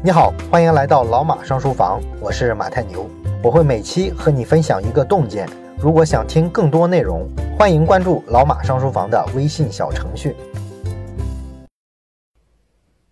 [0.00, 3.10] 你好，欢迎来到老马上书房，我是马太牛，
[3.42, 5.44] 我会每期和你分享一个洞见。
[5.76, 7.28] 如果想听更多内容，
[7.58, 10.36] 欢迎关注老马上书房的微信小程序。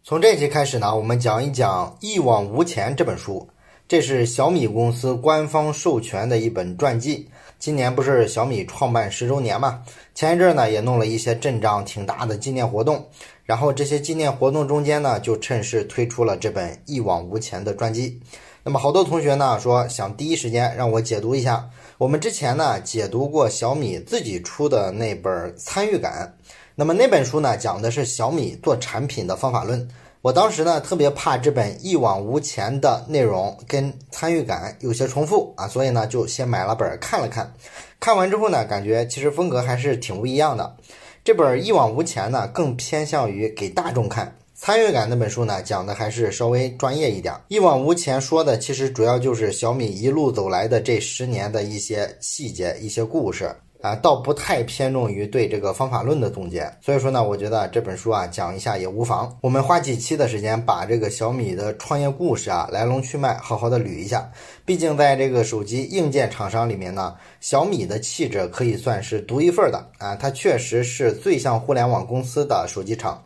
[0.05, 3.49] 从这期开始呢，我们讲一讲《一往无前》这本书，
[3.89, 7.29] 这是小米公司官方授权的一本传记。
[7.59, 9.83] 今年不是小米创办十周年嘛？
[10.15, 13.09] 前一阵呢也弄了一些阵仗挺大的纪念活动，
[13.45, 18.21] 然后这些纪念活动中间呢，就趁势推出了这本《一往无前》的传记。
[18.63, 21.69] 那么好多同学呢说想第一时间让我解读一下。
[21.99, 26.35] 我们之前呢解读过小米自己出的那本《参与感》，
[26.75, 29.89] 那么那本书呢讲的是小米做产品的方法论。
[30.27, 37.55] 我当时呢特别怕这本一往无前的内容跟参与感有些重复啊，所以呢就先买了本看了看。
[38.01, 40.77] 看完之后呢，感觉其实风格还是挺不一样的。
[41.23, 47.33] 这本一往无前呢更偏向于给大众看，参与感那本书呢讲的还是稍微专业一点。
[47.47, 53.55] 一往无前说的其实主要就是小米一路走来的这十年的一些细节、一些故事。
[53.81, 59.37] 啊，倒不太偏重于对这个方法论的总结，所以说呢，我觉得这本书啊讲一下也无妨。
[59.43, 64.31] 我们花几期的时间把这个小米的创业故事啊来龙去脉好好的捋一下。
[64.65, 73.23] 毕竟在这个手机硬件厂商里面呢，小米的气质可以算是独一份的啊，它确实是最像互联网公司的手机厂。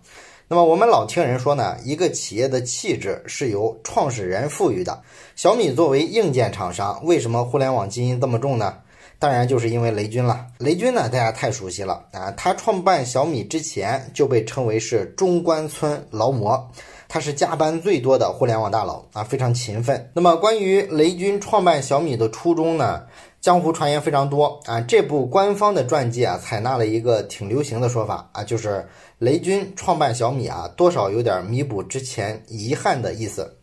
[0.48, 5.00] 那么我们老听人说呢，一个企业的气质是由创始人赋予的。
[5.36, 8.74] 小米作为硬件厂商，为什么互联网基因这么重呢？
[9.20, 10.46] 当然就是因为雷军了。
[10.58, 12.30] 雷军呢，大家太熟悉了啊！
[12.38, 16.70] 他创办小米之前就被称为是中关村劳模，
[17.06, 20.10] 他是加班最多的互联网大佬啊，非常勤奋。
[20.14, 23.02] 那么关于雷军创办小米的初衷呢，
[23.42, 24.80] 江湖传言非常多啊。
[24.80, 33.54] 这部官方的传记啊，采纳了一个挺流行的说法啊，就是雷军创办小米啊，多少有点弥补之前遗憾的意思。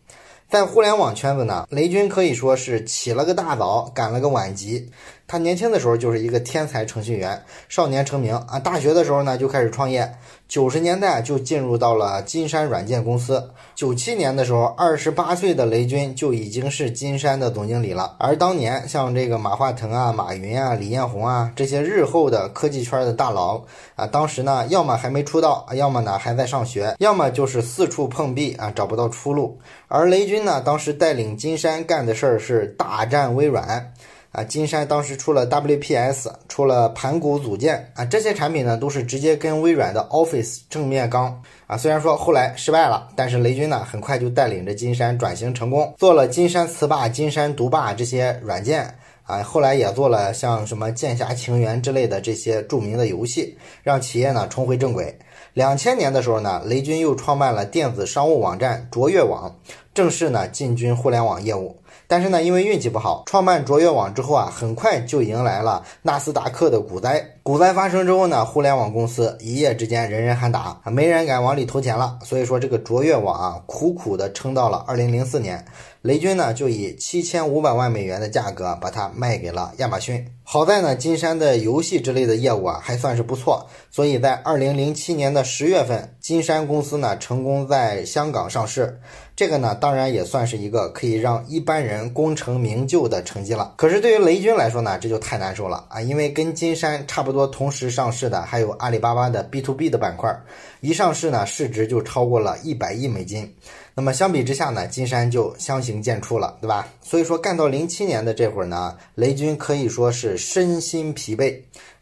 [0.48, 4.88] 在互联网圈子呢，雷军可以说是起了个大早，赶了个晚集。
[5.28, 8.58] 他年轻的时候就是一个天才程序员，少年成名啊。
[8.58, 10.10] 大学的时候呢就开始创业，
[10.48, 13.46] 九十年代就进入到了金山软件公司。
[13.74, 18.16] 九七年的时候，二十八岁的雷军就已经是金山的总经理了。
[18.18, 23.62] 而当年像这个马化腾啊、马云啊、李彦宏啊这些日后的科技圈的大佬
[23.96, 29.58] 啊，当时呢要么还没出道，要么呢还在上学，要么就是四处碰壁啊，找不到出路。
[29.88, 33.92] 而雷军呢，当时带领金山干的事儿是大战微软。
[34.30, 41.78] 啊，金山当时出了 WPS，出了盘古组件啊，这些产品呢都是直接跟微软的 Office 正面刚啊。
[41.78, 48.94] 虽然说后来失败了，但是雷军呢很快就带领着金山转型成功，做了金山词霸、金山独霸这些软件
[49.24, 49.42] 啊。
[49.42, 55.18] 后来也做了像什么剑侠情缘之类的这些著名的游戏，让企业呢重回正轨。
[55.54, 59.56] 两千年的时候呢，雷军又创办了电子商务网站卓越网，
[59.94, 61.74] 正式呢进军互联网业务。
[62.06, 67.34] 但是呢，因为运气不好，创办卓越网之后啊，很快就迎来了纳斯达克的股灾。
[67.42, 72.18] 股灾发生之后呢，互联网公司一夜之间人人喊打，没人敢往里投钱了。
[72.22, 75.64] 所以说，这个卓越网啊，苦苦的撑到了二零零四年。
[76.02, 80.26] 雷军呢，就以七千五百万美元的价格把它卖给了亚马逊。
[80.44, 89.00] 好在呢，金山的游戏之类的业务啊，还算是不错，所以在二零零七年的十月份，金山公司呢，成功在香港上市。
[89.38, 93.72] 这个呢，当然也算是一个可以让一般人功成名就的成绩了。
[93.76, 100.36] 可是对于雷军来说呢，这就太难受了啊，因为跟金山差不多同时上市的还有阿里巴巴的 B to B 的板块，
[100.80, 103.48] 一上市呢，市值就超过了一百亿美金。
[103.94, 106.88] 那么相比之下呢，金山就相形见绌了，对吧？
[107.00, 111.56] 所以说干到零七年的这会儿呢，雷军可以说是身心疲惫。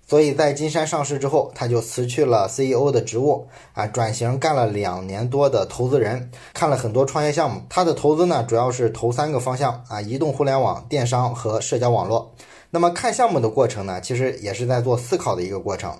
[0.08, 7.60] 所以在金山上市之后，他就辞去了 CEO 的职务啊，转型干了两年多的投资人，看了很多创业项目。
[7.68, 12.32] 他的投资呢，主要是投三个方向啊：移动互联网、电商和社交网络。
[12.70, 15.92] 那么看项目的过程呢，其实也是在做思考的一个过程。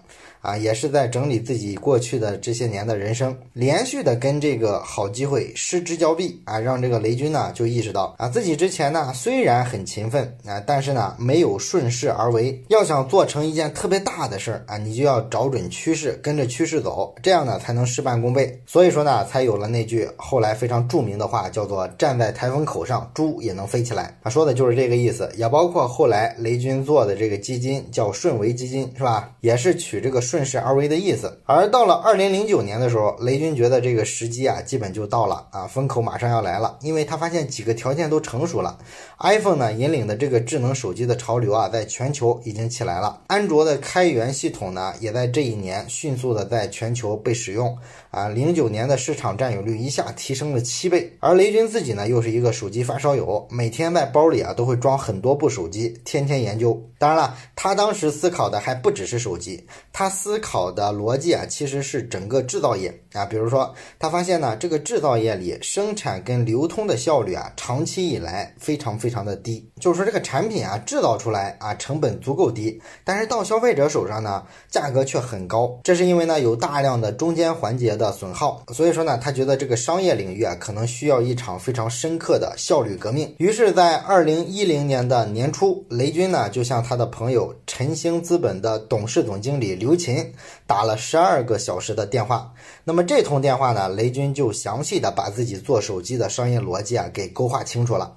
[0.43, 12.63] 啊，也是在整理自己过去的这些年的人生，连续的跟这个好机会失之交臂啊，让这个雷军呢就意识到啊，自己之前呢虽然很勤奋啊，但是呢没有顺势而为。
[12.69, 18.63] 要想做成一件特别大的事儿啊，你就要找准趋势，跟着趋势走，这样呢才能事半功倍。
[18.67, 24.17] 所以说呢，才有了那句后来非常著名的话，叫做“站在台风口上，猪也能飞起来”。
[24.23, 29.33] 啊，说的就是这个意思，也包括后来雷雷军做的这个基金叫顺为基金，是吧？
[29.41, 30.37] 也是取这个顺。
[30.37, 31.41] 顺势而为的意思。
[31.47, 36.77] 而到了二零零九年的时候，雷军觉得这个时机啊，基本就到了啊，风口马上要来了。
[36.83, 38.77] 因为他发现几个条件都成熟了
[39.21, 43.23] ，iPhone 呢引领的这个智能手机的潮流啊，在全球已经起来了。
[43.29, 47.75] 安卓的开源系统呢，也在这一年迅速的在全球被使用。
[48.17, 51.15] 啊，零九年的市场占有率一下提升了七倍。
[51.21, 56.83] 而雷军自己呢，又是一个手机发烧友，每天在包里啊都会装很多部手机，天天研究。
[56.99, 63.27] 当然了，他当时思考的还不只是手机，他思考的逻辑啊，其实是整个制造业啊。
[63.27, 69.71] 比如说，他发现呢，这个制造业里生产跟流通的效率啊，长期以来非常非常的低。
[69.79, 75.79] 就是说，这个产品啊，制造出来啊，成本足够低，但是到消费者手上呢，价格却很高。
[75.85, 78.63] 这是因为呢，有大量的中间环节的的损耗。
[78.73, 83.35] 所以说呢，他觉得这个商业领域啊，可能需要一场非常深刻的效率革命。
[83.39, 90.33] 于是，在二零一零年的年初，雷军呢，就向他的朋友晨星资本的董事总经理刘勤
[90.67, 92.53] 打了十二个小时的电话。
[92.85, 98.17] 那么这通电话呢，雷军就详细的把自己做手机的商业逻辑啊给勾画清楚了。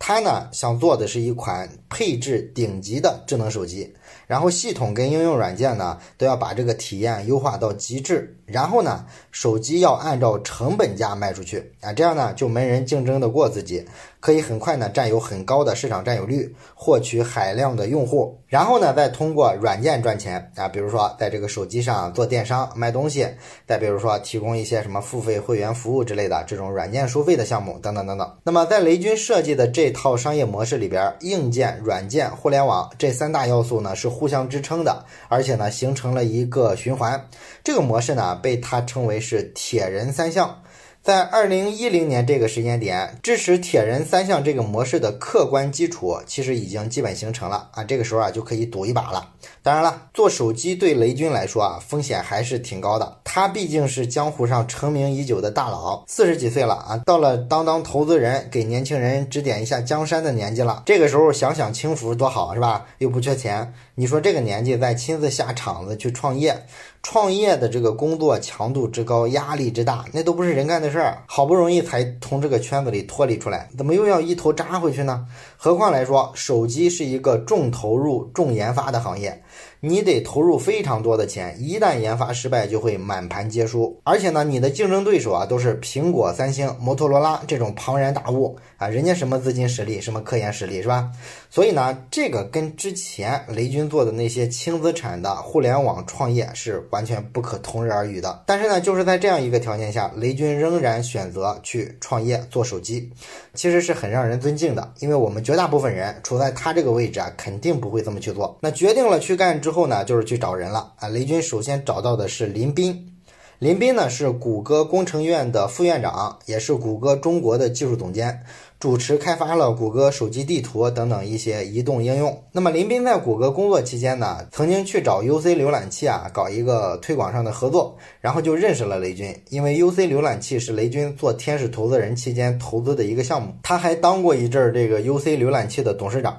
[0.00, 3.92] 他呢想做的是一款配置顶级的智能手机，
[4.28, 13.84] 然后系统跟应用软件呢都要把这个体验优化到极致，然后呢手机要按照成本价卖出去啊，这样呢就没人竞争得过自己。
[14.20, 23.26] 可以很快呢占有很高的市场占有率，获取海量的用户，然后呢再通过软件赚钱啊，比如说在这个手机上做电商卖东西，
[23.66, 28.36] 再比如说提供一些什么付费会员服务之类的这种软件收费的项目等等等等。
[28.42, 37.28] 那么在雷军设计的这套商业模式里边，硬件、软件、互联网这三大要素呢是互相支撑的，而且呢形成了一个循环。
[37.62, 40.62] 这个模式呢被他称为是铁人三项。
[41.02, 49.30] 在二零一零年这个时间点，支持铁人三项这个模式的客观基础其实已经基本形成了啊，这个时候啊就可以赌一把了。
[49.62, 60.82] 当然了，做手机对雷军来说啊风险还是挺高的，他毕竟是江湖上成名已久的大佬，四十几岁了啊，到了当当投资人给年轻人指点一下江山的年纪了。
[60.84, 62.84] 这个时候享享清福多好是吧？
[62.98, 66.66] 又不缺钱，你说这个年纪再亲自下场子去创业？
[67.02, 71.22] 创业的这个工作强度之高，压力之大，那都不是人干的事儿。
[71.26, 75.26] 好不容易才从这个圈子里脱离出来，怎么又要一头扎回去呢？
[75.56, 79.42] 何况来说，手机是一个重投入、重研发的行业。
[79.80, 84.00] 你得投入非常多的钱，一旦研发失败，就会满盘皆输。
[84.02, 91.10] 而且呢，你的竞争对手啊，都是苹果、三星、摩托罗拉这种庞然大物啊，人家什么资金实力，什么科研实力，是吧？
[91.50, 98.42] 所以呢，这个跟之前雷军做的那些轻资产的互联网创业是完全不可同日而语的。
[98.46, 103.10] 但是呢，就是在这样一个条件下，雷军仍然选择去创业做手机，
[103.54, 104.92] 其实是很让人尊敬的。
[105.00, 108.56] 因为我们绝大部分人处在他这个位置啊，肯定不会这么去做。
[108.60, 109.47] 那决定了去干。
[109.54, 111.08] 之后呢，就是去找人了啊。
[111.08, 113.14] 雷军首先找到的是林斌，
[113.58, 118.44] 林斌呢是谷歌工程院的副院长，也是谷歌中国的技术总监。
[118.80, 122.44] 主持开发了谷歌手机地图等等一些移动应用。
[122.52, 129.34] 那么林斌在谷歌工作期间呢，曾经去找 UC 浏览器啊搞一个推广上的合作，然后就认识了雷军。
[129.50, 136.38] 因为 UC 浏览器是雷军做天使投资人期间投资的一个项目，他还当过一阵儿这个 UC 浏览器的董事长。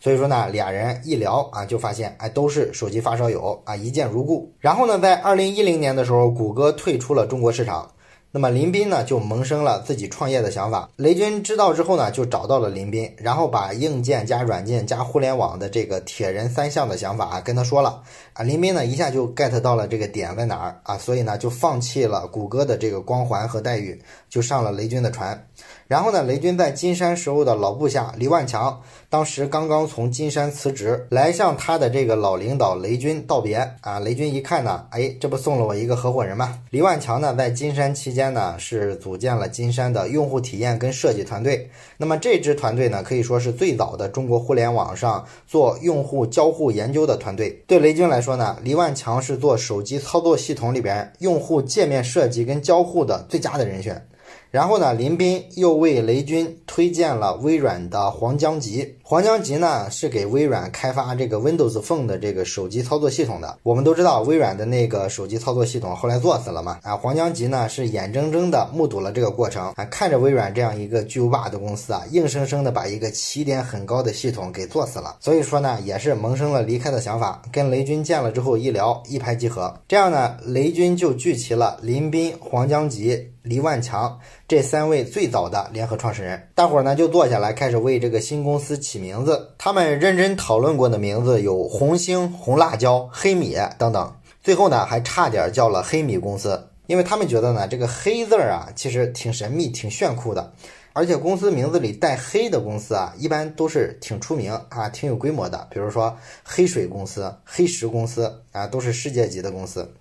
[0.00, 4.52] 所以说呢，俩人一聊啊，就发现哎都是手机发烧友啊，一见如故。
[4.58, 7.88] 然后呢，在二零一零年的时候，谷歌退出了中国市场。
[8.36, 10.86] 那么林斌呢，就萌生了自己创业的想法。
[10.96, 18.02] 雷军知道之后呢，就找到了林斌，然后把硬件加软件加互联网的这个铁人三项的想法啊跟他说了。
[18.34, 23.98] 啊，林斌呢一下就 get 到了这个点在哪儿啊，所以呢就放弃了谷歌的这个光环和待遇，
[24.28, 25.42] 就上了雷军的船。
[25.86, 33.98] 然后呢，雷军在金山时候的老部下黎万强，当时刚刚从金山辞职，来向他的这个老领导雷军道别啊。
[33.98, 36.58] 雷军一看呢，哎，这不送了我一个合伙人吗？
[36.68, 41.70] 黎万强呢，在金山期间呢，是组建了金山的用户体验跟设计团队。
[41.96, 47.62] 那么这支团队呢，可以说是最早的中国互联网上做用户交互研究的团队。
[47.66, 54.06] 对雷军来说呢，黎万强是做手机操作系统里边用户界面设计跟交互的最佳的人选。
[54.50, 58.96] 然后呢，林斌又为雷军推荐了微软的黄江吉。
[59.08, 63.56] 黄江吉呢是给微软开发这个 Windows Phone 的这个手机操作系统的。
[63.62, 66.80] 我们都知道，微软的那个手机操作系统后来做死了嘛？
[66.82, 75.18] 啊，黄江吉呢是眼睁睁的目睹了这个过程啊，看着微软这样一个巨无霸的公司啊，硬生生的把一个起点很高的系统给做死了。
[75.20, 77.40] 所以说呢，也是萌生了离开的想法。
[77.52, 79.72] 跟雷军见了之后一聊，一拍即合。
[79.86, 83.30] 这样呢，雷军就聚齐了林斌、黄江吉。
[83.46, 89.50] 黎万强这三位最早的联合创始人，大伙儿呢就坐下来开始为这个新公司起名字。
[89.58, 94.14] 他们认真讨论过的名字有红星、红辣椒、黑米等等。
[94.42, 100.52] 最后呢还差点叫了黑米公司，因为他们觉得呢这个黑字儿啊其实挺神秘、挺炫酷的，
[100.92, 109.92] 而且公司名字里带黑的公司啊一般都是挺出名啊、挺有规模的，比如说黑水公司、黑石公司啊都是世界级的公司。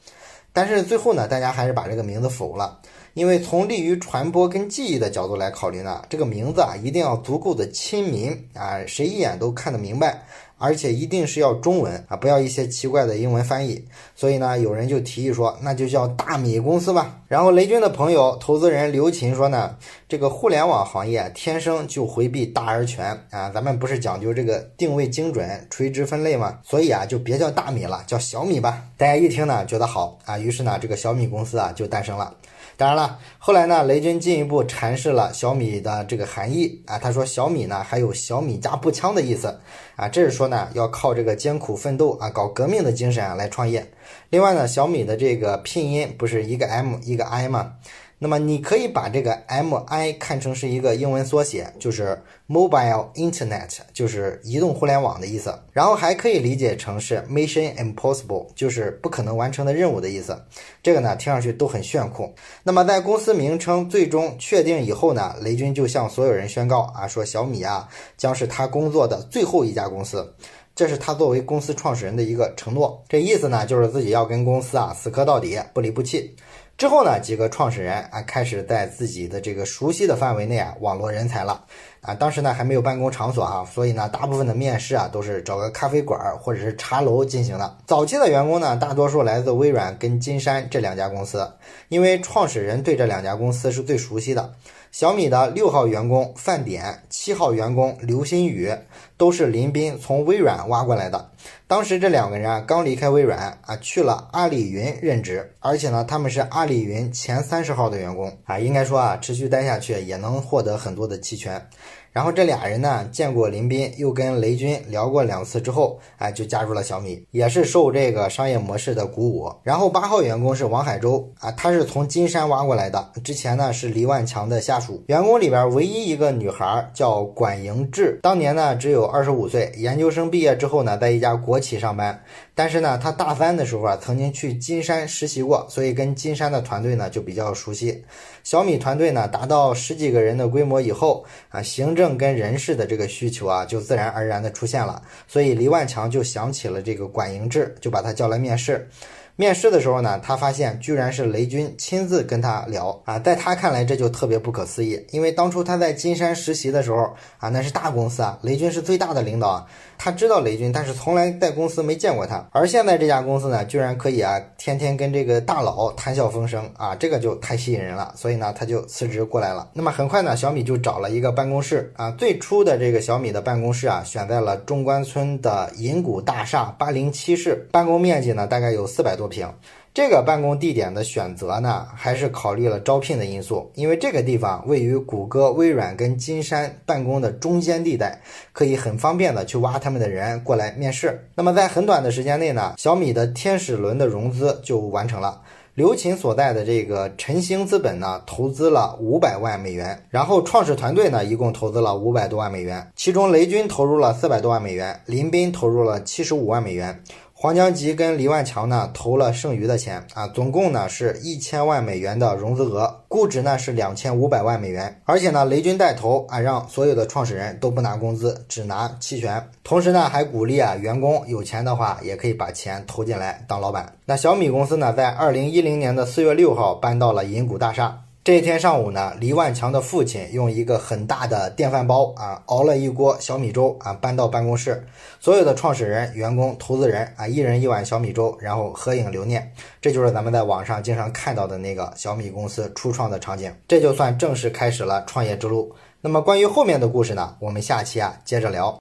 [0.53, 2.79] 但是最后呢，大家还是把这个名字否了，
[3.15, 10.21] 因为从利于传播跟记忆的角度来考虑呢，这个名字啊一定要足够的亲民啊，谁一眼都看得明白。
[10.57, 13.85] 而且一定是要中文啊，不要一些奇怪的英文翻译。
[14.15, 17.21] 所以呢，有人就提议说，那就叫大米公司吧。
[17.27, 19.75] 然后雷军的朋友投资人刘琴说呢，
[20.07, 26.59] 这个互联网行业天生就回避大而全啊，咱们不是讲究这个定位精准、垂直分类吗？
[26.63, 28.81] 所以啊，就别叫大米了，叫小米吧。
[28.97, 32.33] 大家一听呢，觉得好啊，于是呢，这个小米公司啊就诞生了。
[32.77, 33.04] 当然了，
[33.37, 36.97] 后来呢，雷军进一步阐释了小米的这个含义啊。
[36.97, 39.59] 他说小米呢还有小米加步枪的意思
[39.95, 43.85] 啊，这是说呢要靠这个艰苦奋斗啊，搞革命的精神啊来创业。
[44.29, 47.73] 另外呢，小米的这个拼音不是一个 M 一个 I 吗？
[48.17, 52.17] 那么你可以把这个 M I 看成是一个英文缩写，就是
[52.47, 55.53] Mobile Internet，就是移动互联网的意思。
[55.73, 60.41] 然后还可以理解成是 Mission Impossible，就是不可能完成的任务的意思。
[60.81, 62.33] 这个呢听上去都很炫酷。
[62.63, 70.33] 那么在公司名称最终确定以后呢，雷军就向所有人宣告啊，说小米啊将是他工作的最后一家公司，
[70.73, 73.03] 这是他作为公司创始人的一个承诺。
[73.09, 76.33] 这意思呢就是自己要跟公司啊死磕到底，不离不弃。
[76.77, 81.63] 之后呢，几个创始人啊开始在自己的这个熟悉的范围内啊网络人才了
[82.01, 82.13] 啊。
[82.13, 87.77] 当时呢还没有办公场所哈，所以呢大部分的面试啊都是找个咖啡馆或者是茶楼进行的。
[87.85, 91.49] 早期的员工呢，大多数来自微软跟金山这两家公司，
[91.87, 94.53] 因为创始人对这两家公司是最熟悉的。
[94.91, 98.73] 小米的六号员工范典，七号员工刘新宇，
[99.17, 101.31] 都是林斌从微软挖过来的。
[101.67, 111.67] 当时这两个人啊，刚离开微软啊，去了阿里云任职，而且呢，他们是阿里云前三十号的员工啊，应该说啊，持续待下去也能获得很多的期权。
[112.11, 119.51] 然后这俩人呢，见过林斌，又跟雷军聊过两次之后，哎，就加入了小米，也是受这个商业模式的鼓舞。
[119.63, 125.03] 然后八号员工是王海洲啊，他是从金山挖过来的，之前呢是黎万强的下属。
[125.07, 132.23] 员工里边唯一一个女孩叫管莹志，当年呢只有二十五岁，研究生毕业之后呢，在一家国企上班。
[132.53, 138.03] 但是呢，他大三的时候啊，曾经去金山实习过，所以跟金山的团队呢就比较熟悉。
[138.43, 148.87] 小米团队呢达到十几个人的规模以后啊，行政跟人事的这个需求啊就自然而然的出现了，所以黎万强就想起了这个管营志，就把他叫来面试。
[149.37, 159.65] 面试的时候呢，他发现居然是雷军亲自跟他聊啊，在他看来这就特别不可思议，因为当初他在金山实习的时候啊，那是大公司啊，雷军是最大的领导啊。
[159.97, 162.45] 他知道雷军，但是从来在公司没见过他。
[162.51, 168.13] 而现在这家公司呢，居然可以啊，天天跟这个大佬谈笑风生啊，这个就太吸引人了。
[168.15, 169.69] 所以呢，他就辞职过来了。
[169.73, 172.11] 那么很快呢，小米就找了一个办公室啊。
[172.11, 179.47] 最初的这个小米的办公室啊，选在了中关村的银谷大厦八零七室，办公面积呢大概有四百多平。
[179.95, 188.19] 这个办公地点的选择呢，还是考虑了招聘的因素，因为这个地方位于谷歌、微软跟金山办公的中间地带，
[188.51, 191.25] 可以很方便的去挖他们的人过来面试。
[191.33, 195.41] 那么在很短的时间内呢，小米的天使轮的融资就完成了。
[195.75, 207.01] 刘勤所在的这个晨星资本呢，投资了五百万美元，然后创始团队呢，一共投资了五百多万美元，其中雷军投入了四百多万美元，林斌投入了七十五万美元。
[207.45, 214.99] 黄江吉跟黎万强呢投了剩余的钱啊，总共呢是一千万美元的融资额，估值呢是两千五百万美元。
[215.05, 219.47] 而且呢，雷军带头啊，让所有的创始人都不拿工资，只拿期权。
[219.63, 223.93] 同时呢，还鼓励啊员工有钱的话也可以把钱投进来当老板。
[224.05, 228.04] 那小米公司呢，在二零一零年的四月六号搬到了银谷大厦。
[228.25, 234.83] 这一天上午呢，黎万强的父亲用一个很大的电饭煲啊，熬了一锅小米粥啊，搬到办公室。
[235.19, 239.53] 所有的创始人、员工、投资人啊，一人一碗小米粥，然后合影留念。
[239.79, 243.53] 这就是咱们在网上经常看到的那个小米公司初创的场景。
[243.67, 245.71] 这就算正式开始了创业之路。
[246.01, 248.75] 那么关于后面的故事呢，我们下期啊接着聊。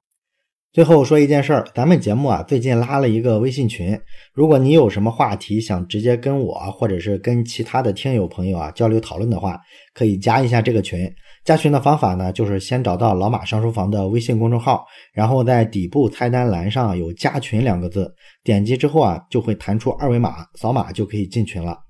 [0.75, 3.97] 最后说一件事儿，咱们节目啊最近拉了一个微信群，
[4.33, 9.57] 如果你有什么话题想直接跟我或者是跟其他的听友朋友啊交流讨论的话，
[9.95, 11.09] 可以加一下这个群。
[11.45, 18.13] 加群的方法呢，就是先找到老马上书房的微信公众号，然后在底部菜单栏上有加群两个字，
[18.43, 21.84] 点击之后啊就会弹出二维码，扫码就可以进群了。